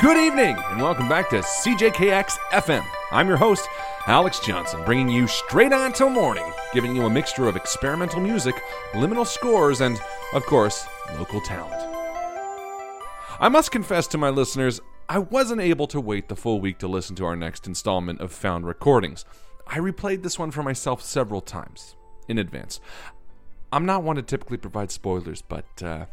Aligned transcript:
Good 0.00 0.16
evening, 0.16 0.56
and 0.70 0.80
welcome 0.80 1.08
back 1.08 1.28
to 1.30 1.38
CJKX 1.40 2.38
FM. 2.52 2.86
I'm 3.10 3.26
your 3.26 3.36
host, 3.36 3.68
Alex 4.06 4.38
Johnson, 4.38 4.84
bringing 4.84 5.08
you 5.08 5.26
straight 5.26 5.72
on 5.72 5.92
till 5.92 6.08
morning, 6.08 6.44
giving 6.72 6.94
you 6.94 7.06
a 7.06 7.10
mixture 7.10 7.48
of 7.48 7.56
experimental 7.56 8.20
music, 8.20 8.54
liminal 8.92 9.26
scores, 9.26 9.80
and, 9.80 10.00
of 10.34 10.46
course, 10.46 10.86
local 11.18 11.40
talent. 11.40 11.82
I 13.40 13.48
must 13.48 13.72
confess 13.72 14.06
to 14.08 14.18
my 14.18 14.28
listeners, 14.28 14.80
I 15.08 15.18
wasn't 15.18 15.62
able 15.62 15.88
to 15.88 16.00
wait 16.00 16.28
the 16.28 16.36
full 16.36 16.60
week 16.60 16.78
to 16.78 16.86
listen 16.86 17.16
to 17.16 17.24
our 17.24 17.34
next 17.34 17.66
installment 17.66 18.20
of 18.20 18.30
Found 18.30 18.68
Recordings. 18.68 19.24
I 19.66 19.78
replayed 19.78 20.22
this 20.22 20.38
one 20.38 20.52
for 20.52 20.62
myself 20.62 21.02
several 21.02 21.40
times 21.40 21.96
in 22.28 22.38
advance. 22.38 22.78
I'm 23.72 23.84
not 23.84 24.04
one 24.04 24.14
to 24.14 24.22
typically 24.22 24.58
provide 24.58 24.92
spoilers, 24.92 25.42
but 25.42 25.82
uh, 25.82 26.06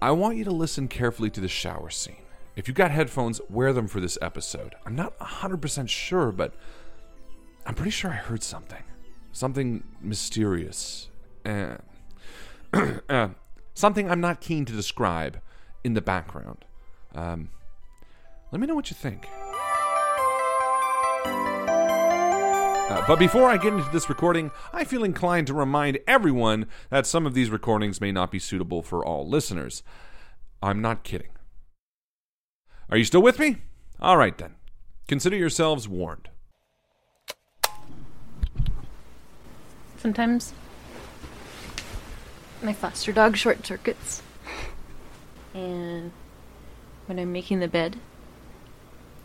I 0.00 0.12
want 0.12 0.36
you 0.36 0.44
to 0.44 0.52
listen 0.52 0.86
carefully 0.86 1.30
to 1.30 1.40
the 1.40 1.48
shower 1.48 1.90
scene. 1.90 2.22
If 2.54 2.68
you 2.68 2.74
got 2.74 2.90
headphones, 2.90 3.40
wear 3.48 3.72
them 3.72 3.88
for 3.88 4.00
this 4.00 4.18
episode. 4.22 4.74
I'm 4.86 4.94
not 4.94 5.18
100% 5.18 5.88
sure, 5.88 6.32
but 6.32 6.54
I'm 7.66 7.74
pretty 7.74 7.90
sure 7.90 8.10
I 8.10 8.14
heard 8.14 8.42
something. 8.42 8.82
Something 9.32 9.84
mysterious. 10.00 11.08
And 11.44 11.82
uh, 13.08 13.28
something 13.74 14.10
I'm 14.10 14.20
not 14.20 14.40
keen 14.40 14.64
to 14.66 14.72
describe 14.72 15.40
in 15.82 15.94
the 15.94 16.00
background. 16.00 16.64
Um, 17.14 17.50
let 18.52 18.60
me 18.60 18.66
know 18.66 18.74
what 18.74 18.90
you 18.90 18.96
think. 18.96 19.28
But 23.08 23.18
before 23.18 23.48
I 23.48 23.56
get 23.56 23.72
into 23.72 23.90
this 23.90 24.10
recording, 24.10 24.50
I 24.70 24.84
feel 24.84 25.02
inclined 25.02 25.46
to 25.46 25.54
remind 25.54 25.98
everyone 26.06 26.66
that 26.90 27.06
some 27.06 27.24
of 27.24 27.32
these 27.32 27.48
recordings 27.48 28.02
may 28.02 28.12
not 28.12 28.30
be 28.30 28.38
suitable 28.38 28.82
for 28.82 29.02
all 29.02 29.26
listeners. 29.26 29.82
I'm 30.62 30.82
not 30.82 31.04
kidding. 31.04 31.30
Are 32.90 32.98
you 32.98 33.04
still 33.04 33.22
with 33.22 33.38
me? 33.38 33.62
All 33.98 34.18
right 34.18 34.36
then. 34.36 34.56
Consider 35.08 35.36
yourselves 35.36 35.88
warned. 35.88 36.28
Sometimes 39.96 40.52
my 42.62 42.74
foster 42.74 43.12
dog 43.12 43.38
short 43.38 43.66
circuits. 43.66 44.22
And 45.54 46.12
when 47.06 47.18
I'm 47.18 47.32
making 47.32 47.60
the 47.60 47.68
bed, 47.68 47.96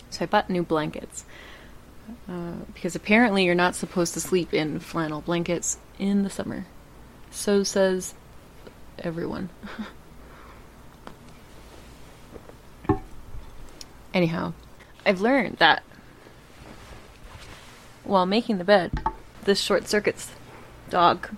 so 0.09 0.23
I 0.23 0.25
bought 0.25 0.49
new 0.49 0.63
blankets. 0.63 1.25
Uh, 2.27 2.53
because 2.73 2.95
apparently 2.95 3.45
you're 3.45 3.55
not 3.55 3.75
supposed 3.75 4.13
to 4.13 4.19
sleep 4.19 4.53
in 4.53 4.79
flannel 4.79 5.21
blankets 5.21 5.77
in 5.99 6.23
the 6.23 6.29
summer. 6.29 6.65
So 7.31 7.63
says 7.63 8.13
everyone. 8.99 9.49
Anyhow, 14.13 14.53
I've 15.05 15.21
learned 15.21 15.57
that 15.57 15.83
while 18.03 18.25
making 18.25 18.57
the 18.57 18.63
bed, 18.63 18.91
this 19.43 19.59
short 19.59 19.87
circuits 19.87 20.31
dog. 20.89 21.29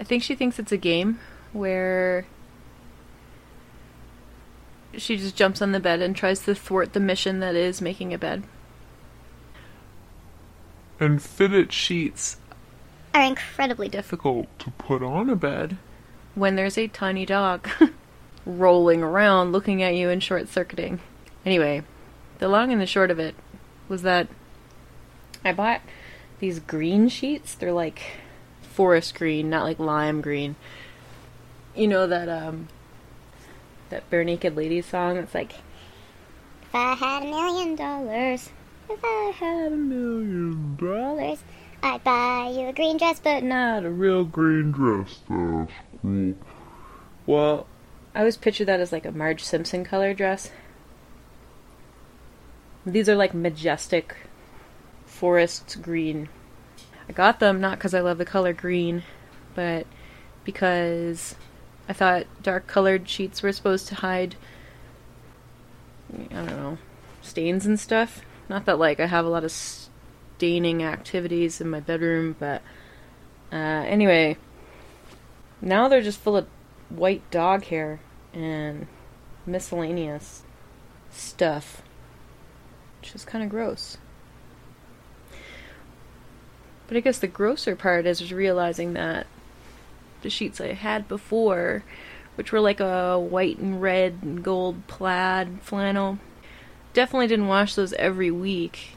I 0.00 0.04
think 0.04 0.22
she 0.22 0.34
thinks 0.34 0.58
it's 0.58 0.72
a 0.72 0.76
game 0.76 1.18
where 1.52 2.26
she 4.96 5.16
just 5.16 5.36
jumps 5.36 5.62
on 5.62 5.72
the 5.72 5.80
bed 5.80 6.00
and 6.00 6.14
tries 6.14 6.40
to 6.40 6.54
thwart 6.54 6.92
the 6.92 7.00
mission 7.00 7.40
that 7.40 7.54
is 7.54 7.80
making 7.80 8.12
a 8.12 8.18
bed. 8.18 8.44
And 11.02 11.20
fitted 11.20 11.72
sheets 11.72 12.36
Are 13.12 13.22
incredibly 13.24 13.88
difficult 13.88 14.46
difficult 14.46 14.58
to 14.60 14.70
put 14.84 15.02
on 15.02 15.28
a 15.28 15.34
bed. 15.36 15.76
when 16.36 16.54
there's 16.56 16.78
a 16.78 16.86
tiny 16.86 17.26
dog 17.26 17.68
rolling 18.46 19.02
around 19.02 19.50
looking 19.52 19.82
at 19.82 19.94
you 19.96 20.08
and 20.10 20.22
short 20.22 20.48
circuiting. 20.48 21.00
Anyway, 21.44 21.82
the 22.38 22.48
long 22.48 22.70
and 22.72 22.80
the 22.80 22.86
short 22.86 23.10
of 23.10 23.18
it 23.18 23.34
was 23.88 24.02
that 24.02 24.28
I 25.44 25.52
bought 25.52 25.80
these 26.38 26.60
green 26.60 27.08
sheets. 27.08 27.54
They're 27.56 27.72
like 27.72 28.00
forest 28.62 29.14
green, 29.16 29.50
not 29.50 29.64
like 29.64 29.80
lime 29.80 30.20
green. 30.20 30.54
You 31.74 31.88
know 31.88 32.06
that 32.06 32.28
um 32.28 32.68
that 33.90 34.08
Barenaked 34.08 34.54
Ladies 34.54 34.86
song? 34.86 35.16
It's 35.16 35.34
like 35.34 35.52
If 36.62 36.74
I 36.74 36.94
had 36.94 37.24
a 37.24 37.26
million 37.26 37.74
dollars, 37.74 38.50
if 38.88 39.04
I 39.04 39.32
had 39.36 39.72
a 39.72 39.76
million 39.76 40.76
dollars, 40.76 41.42
I'd 41.82 42.04
buy 42.04 42.52
you 42.54 42.68
a 42.68 42.72
green 42.72 42.96
dress, 42.96 43.20
but 43.20 43.42
not 43.42 43.82
Not 43.82 43.84
a 43.84 43.90
real 43.90 44.24
green 44.24 44.70
dress, 44.72 45.20
though. 45.28 45.66
Cool. 46.02 46.34
Well, 47.26 47.66
I 48.14 48.20
always 48.20 48.36
picture 48.36 48.64
that 48.64 48.80
as 48.80 48.92
like 48.92 49.04
a 49.06 49.12
Marge 49.12 49.42
Simpson 49.42 49.84
color 49.84 50.14
dress. 50.14 50.50
These 52.84 53.08
are 53.08 53.16
like 53.16 53.32
majestic 53.34 54.16
forest 55.06 55.78
green. 55.82 56.28
I 57.08 57.12
got 57.12 57.40
them 57.40 57.60
not 57.60 57.78
because 57.78 57.94
I 57.94 58.00
love 58.00 58.18
the 58.18 58.24
color 58.24 58.52
green, 58.52 59.02
but 59.54 59.86
because 60.44 61.36
I 61.88 61.92
thought 61.92 62.26
dark 62.42 62.66
colored 62.66 63.08
sheets 63.08 63.42
were 63.42 63.52
supposed 63.52 63.88
to 63.88 63.96
hide, 63.96 64.36
I 66.12 66.34
don't 66.34 66.46
know, 66.46 66.78
stains 67.22 67.66
and 67.66 67.78
stuff. 67.78 68.22
Not 68.48 68.66
that 68.66 68.78
like 68.78 69.00
I 69.00 69.06
have 69.06 69.24
a 69.24 69.28
lot 69.28 69.44
of 69.44 69.52
staining 69.52 70.82
activities 70.82 71.60
in 71.60 71.68
my 71.70 71.80
bedroom, 71.80 72.36
but 72.38 72.62
uh, 73.52 73.56
anyway, 73.56 74.36
now 75.60 75.88
they're 75.88 76.02
just 76.02 76.20
full 76.20 76.36
of 76.36 76.46
white 76.88 77.28
dog 77.30 77.64
hair 77.64 78.00
and 78.32 78.86
miscellaneous 79.46 80.42
stuff, 81.10 81.82
which 83.00 83.14
is 83.14 83.24
kind 83.24 83.44
of 83.44 83.50
gross. 83.50 83.98
But 86.88 86.96
I 86.96 87.00
guess 87.00 87.18
the 87.18 87.26
grosser 87.26 87.76
part 87.76 88.06
is 88.06 88.32
realizing 88.32 88.92
that 88.94 89.26
the 90.22 90.30
sheets 90.30 90.60
I 90.60 90.72
had 90.72 91.08
before, 91.08 91.84
which 92.34 92.52
were 92.52 92.60
like 92.60 92.80
a 92.80 93.18
white 93.18 93.58
and 93.58 93.80
red 93.80 94.18
and 94.22 94.42
gold 94.42 94.86
plaid 94.86 95.60
flannel, 95.62 96.18
definitely 96.92 97.26
didn't 97.26 97.48
wash 97.48 97.74
those 97.74 97.92
every 97.94 98.30
week. 98.30 98.96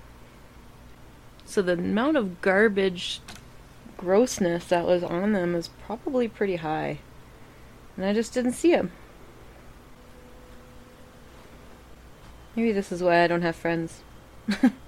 So 1.46 1.62
the 1.62 1.74
amount 1.74 2.18
of 2.18 2.42
garbage 2.42 3.22
grossness 3.98 4.66
that 4.66 4.86
was 4.86 5.04
on 5.04 5.34
them 5.34 5.56
is 5.56 5.70
probably 5.86 6.28
pretty 6.28 6.58
high. 6.58 7.00
And 7.96 8.06
I 8.06 8.14
just 8.14 8.34
didn't 8.34 8.54
see 8.54 8.72
them. 8.72 8.92
Maybe 12.56 12.72
this 12.72 12.92
is 12.92 13.04
why 13.04 13.24
I 13.24 13.28
don't 13.28 13.42
have 13.42 13.56
friends. 13.56 14.02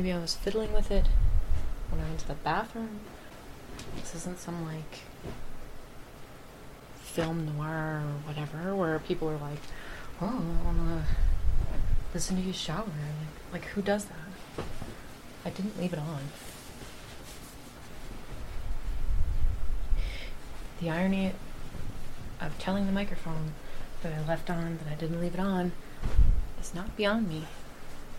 maybe 0.00 0.14
I 0.14 0.18
was 0.18 0.34
fiddling 0.34 0.72
with 0.72 0.90
it 0.90 1.04
when 1.90 2.00
I 2.00 2.08
went 2.08 2.20
to 2.20 2.28
the 2.28 2.32
bathroom. 2.32 3.00
This 3.96 4.14
isn't 4.14 4.38
some 4.38 4.64
like 4.64 5.00
film 6.96 7.54
noir 7.54 8.02
or 8.02 8.26
whatever 8.26 8.74
where 8.74 8.98
people 9.00 9.28
are 9.28 9.36
like, 9.36 9.58
"Oh, 10.22 10.42
I 10.58 10.64
wanna 10.64 11.04
listen 12.14 12.36
to 12.36 12.42
you 12.42 12.54
shower." 12.54 12.86
Like, 12.86 13.52
like 13.52 13.64
who 13.72 13.82
does 13.82 14.06
that? 14.06 14.64
I 15.44 15.50
didn't 15.50 15.78
leave 15.78 15.92
it 15.92 15.98
on. 15.98 16.22
The 20.80 20.88
irony 20.88 21.34
of 22.40 22.58
telling 22.58 22.86
the 22.86 22.92
microphone 22.92 23.52
that 24.02 24.14
I 24.14 24.26
left 24.26 24.48
on, 24.48 24.78
that 24.78 24.90
I 24.90 24.94
didn't 24.94 25.20
leave 25.20 25.34
it 25.34 25.40
on, 25.40 25.72
is 26.58 26.74
not 26.74 26.96
beyond 26.96 27.28
me. 27.28 27.48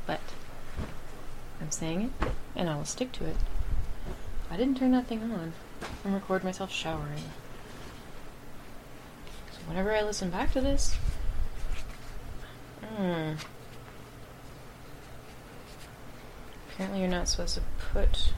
But 0.05 0.19
Saying 1.71 2.11
it, 2.21 2.27
and 2.55 2.69
I 2.69 2.75
will 2.75 2.85
stick 2.85 3.11
to 3.13 3.25
it. 3.25 3.37
I 4.51 4.57
didn't 4.57 4.77
turn 4.77 4.91
that 4.91 5.07
thing 5.07 5.23
on 5.23 5.53
and 6.03 6.13
record 6.13 6.43
myself 6.43 6.71
showering. 6.71 7.23
So 9.51 9.59
whenever 9.67 9.91
I 9.95 10.03
listen 10.03 10.29
back 10.29 10.51
to 10.51 10.61
this, 10.61 10.97
hmm. 12.83 13.31
Apparently, 16.73 16.99
you're 16.99 17.09
not 17.09 17.27
supposed 17.27 17.55
to 17.55 17.61
put 17.93 18.33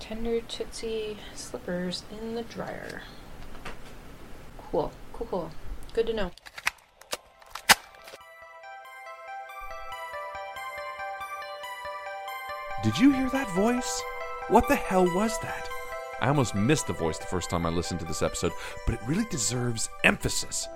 tender 0.00 0.40
tootsie 0.40 1.18
slippers 1.34 2.02
in 2.10 2.34
the 2.34 2.42
dryer. 2.42 3.02
Cool, 4.58 4.92
cool, 5.12 5.26
cool. 5.30 5.50
Good 5.92 6.08
to 6.08 6.12
know. 6.12 6.30
Did 12.86 12.98
you 12.98 13.10
hear 13.10 13.28
that 13.30 13.50
voice? 13.50 14.00
What 14.46 14.68
the 14.68 14.76
hell 14.76 15.12
was 15.12 15.36
that? 15.40 15.68
I 16.20 16.28
almost 16.28 16.54
missed 16.54 16.86
the 16.86 16.92
voice 16.92 17.18
the 17.18 17.26
first 17.26 17.50
time 17.50 17.66
I 17.66 17.68
listened 17.68 17.98
to 17.98 18.06
this 18.06 18.22
episode, 18.22 18.52
but 18.86 18.94
it 18.94 19.00
really 19.08 19.24
deserves 19.24 19.90
emphasis. 20.04 20.68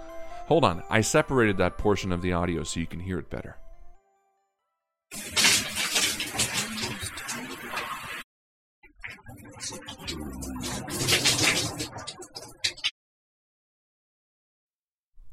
Hold 0.48 0.64
on, 0.64 0.82
I 0.90 1.02
separated 1.02 1.56
that 1.58 1.78
portion 1.78 2.10
of 2.10 2.20
the 2.20 2.32
audio 2.32 2.64
so 2.64 2.80
you 2.80 2.88
can 2.88 2.98
hear 2.98 3.20
it 3.20 3.30
better. 3.30 3.58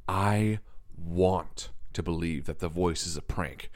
I 0.08 0.60
want 0.96 1.72
to 1.94 2.04
believe 2.04 2.46
that 2.46 2.60
the 2.60 2.70
voice 2.70 3.08
is 3.08 3.18
a 3.18 3.24
prank. 3.24 3.72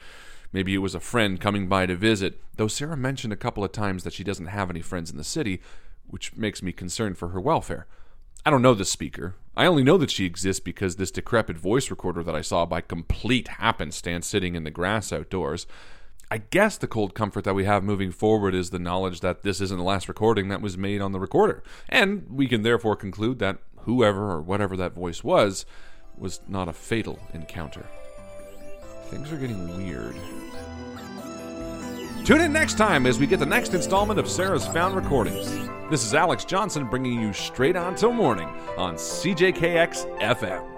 Maybe 0.52 0.74
it 0.74 0.78
was 0.78 0.94
a 0.94 1.00
friend 1.00 1.40
coming 1.40 1.66
by 1.66 1.86
to 1.86 1.96
visit, 1.96 2.40
though 2.56 2.68
Sarah 2.68 2.96
mentioned 2.96 3.32
a 3.32 3.36
couple 3.36 3.64
of 3.64 3.72
times 3.72 4.04
that 4.04 4.12
she 4.12 4.24
doesn't 4.24 4.46
have 4.46 4.68
any 4.68 4.82
friends 4.82 5.10
in 5.10 5.16
the 5.16 5.24
city, 5.24 5.62
which 6.06 6.36
makes 6.36 6.62
me 6.62 6.72
concerned 6.72 7.16
for 7.16 7.28
her 7.28 7.40
welfare. 7.40 7.86
I 8.44 8.50
don't 8.50 8.62
know 8.62 8.74
this 8.74 8.90
speaker. 8.90 9.36
I 9.56 9.66
only 9.66 9.82
know 9.82 9.96
that 9.98 10.10
she 10.10 10.26
exists 10.26 10.60
because 10.60 10.96
this 10.96 11.10
decrepit 11.10 11.56
voice 11.56 11.90
recorder 11.90 12.22
that 12.22 12.34
I 12.34 12.40
saw 12.40 12.66
by 12.66 12.80
complete 12.80 13.48
happenstance 13.48 14.26
sitting 14.26 14.54
in 14.54 14.64
the 14.64 14.70
grass 14.70 15.12
outdoors. 15.12 15.66
I 16.30 16.38
guess 16.38 16.76
the 16.76 16.86
cold 16.86 17.14
comfort 17.14 17.44
that 17.44 17.54
we 17.54 17.64
have 17.64 17.84
moving 17.84 18.10
forward 18.10 18.54
is 18.54 18.70
the 18.70 18.78
knowledge 18.78 19.20
that 19.20 19.42
this 19.42 19.60
isn't 19.60 19.76
the 19.76 19.84
last 19.84 20.08
recording 20.08 20.48
that 20.48 20.62
was 20.62 20.78
made 20.78 21.00
on 21.00 21.12
the 21.12 21.20
recorder, 21.20 21.62
and 21.88 22.26
we 22.30 22.46
can 22.46 22.62
therefore 22.62 22.96
conclude 22.96 23.38
that 23.38 23.58
whoever 23.80 24.30
or 24.30 24.40
whatever 24.40 24.76
that 24.76 24.94
voice 24.94 25.22
was 25.22 25.66
was 26.16 26.40
not 26.48 26.68
a 26.68 26.72
fatal 26.72 27.18
encounter. 27.34 27.86
Things 29.12 29.30
are 29.30 29.36
getting 29.36 29.76
weird. 29.76 30.16
Tune 32.24 32.40
in 32.40 32.50
next 32.50 32.78
time 32.78 33.04
as 33.04 33.18
we 33.18 33.26
get 33.26 33.40
the 33.40 33.44
next 33.44 33.74
installment 33.74 34.18
of 34.18 34.26
Sarah's 34.26 34.66
Found 34.68 34.96
Recordings. 34.96 35.50
This 35.90 36.02
is 36.02 36.14
Alex 36.14 36.46
Johnson 36.46 36.86
bringing 36.86 37.20
you 37.20 37.34
straight 37.34 37.76
on 37.76 37.94
till 37.94 38.14
morning 38.14 38.48
on 38.78 38.94
CJKX 38.94 40.18
FM. 40.18 40.71